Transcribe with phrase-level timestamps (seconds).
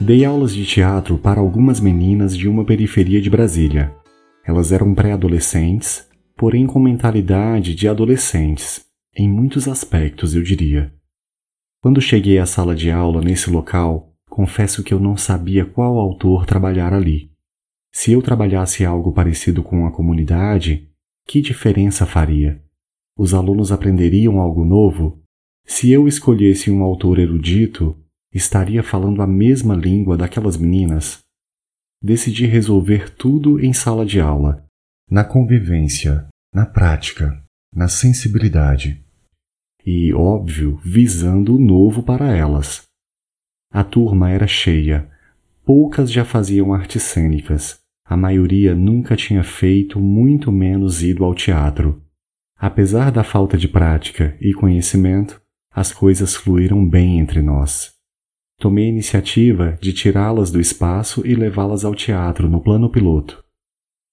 [0.00, 3.94] Dei aulas de teatro para algumas meninas de uma periferia de Brasília.
[4.44, 8.84] Elas eram pré-adolescentes, porém com mentalidade de adolescentes,
[9.16, 10.92] em muitos aspectos, eu diria.
[11.80, 16.44] Quando cheguei à sala de aula nesse local, confesso que eu não sabia qual autor
[16.44, 17.30] trabalhar ali.
[17.92, 20.90] Se eu trabalhasse algo parecido com a comunidade,
[21.24, 22.60] que diferença faria?
[23.16, 25.22] Os alunos aprenderiam algo novo?
[25.64, 27.96] Se eu escolhesse um autor erudito,
[28.32, 31.20] estaria falando a mesma língua daquelas meninas?
[32.02, 34.64] Decidi resolver tudo em sala de aula,
[35.10, 37.42] na convivência, na prática,
[37.74, 39.04] na sensibilidade.
[39.84, 42.82] E, óbvio, visando o novo para elas.
[43.72, 45.10] A turma era cheia,
[45.64, 52.02] poucas já faziam artes cênicas, a maioria nunca tinha feito, muito menos ido ao teatro.
[52.58, 57.92] Apesar da falta de prática e conhecimento, as coisas fluíram bem entre nós.
[58.58, 63.42] Tomei a iniciativa de tirá-las do espaço e levá-las ao teatro no plano piloto.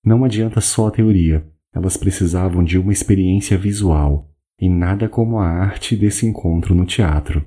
[0.06, 5.48] Não adianta só a teoria, elas precisavam de uma experiência visual, e nada como a
[5.48, 7.46] arte desse encontro no teatro.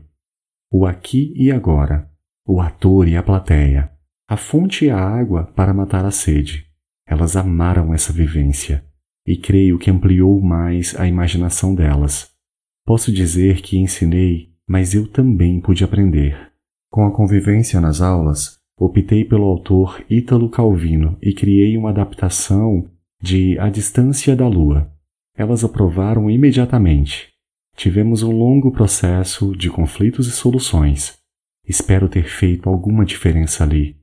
[0.71, 2.11] O aqui e agora,
[2.47, 3.91] o ator e a plateia
[4.31, 6.65] a fonte e a água para matar a sede.
[7.05, 8.85] Elas amaram essa vivência
[9.27, 12.30] e creio que ampliou mais a imaginação delas.
[12.91, 16.51] Posso dizer que ensinei, mas eu também pude aprender.
[16.91, 22.91] Com a convivência nas aulas, optei pelo autor Ítalo Calvino e criei uma adaptação
[23.23, 24.91] de A Distância da Lua.
[25.37, 27.29] Elas aprovaram imediatamente.
[27.77, 31.17] Tivemos um longo processo de conflitos e soluções.
[31.65, 33.95] Espero ter feito alguma diferença ali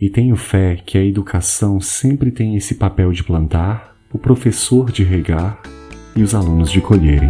[0.00, 5.04] e tenho fé que a educação sempre tem esse papel de plantar, o professor de
[5.04, 5.60] regar
[6.16, 7.28] e os alunos de colherem.